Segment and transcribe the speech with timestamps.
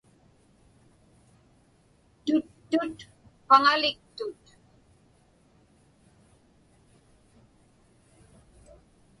[2.25, 2.97] Tuttut
[3.47, 4.43] paŋaliktut.